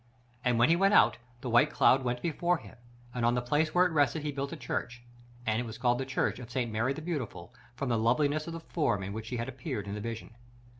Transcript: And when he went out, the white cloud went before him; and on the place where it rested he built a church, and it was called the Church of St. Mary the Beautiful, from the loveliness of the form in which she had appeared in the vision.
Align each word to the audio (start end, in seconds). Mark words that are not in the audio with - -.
And 0.43 0.57
when 0.57 0.69
he 0.69 0.75
went 0.75 0.95
out, 0.95 1.17
the 1.41 1.49
white 1.51 1.69
cloud 1.69 2.03
went 2.03 2.23
before 2.23 2.57
him; 2.57 2.75
and 3.13 3.23
on 3.23 3.35
the 3.35 3.39
place 3.43 3.75
where 3.75 3.85
it 3.85 3.91
rested 3.91 4.23
he 4.23 4.31
built 4.31 4.51
a 4.51 4.55
church, 4.57 5.03
and 5.45 5.59
it 5.59 5.65
was 5.67 5.77
called 5.77 5.99
the 5.99 6.07
Church 6.07 6.39
of 6.39 6.49
St. 6.49 6.71
Mary 6.71 6.93
the 6.93 7.03
Beautiful, 7.03 7.53
from 7.75 7.89
the 7.89 7.99
loveliness 7.99 8.47
of 8.47 8.53
the 8.53 8.59
form 8.61 9.03
in 9.03 9.13
which 9.13 9.27
she 9.27 9.37
had 9.37 9.47
appeared 9.47 9.85
in 9.87 9.93
the 9.93 10.01
vision. 10.01 10.31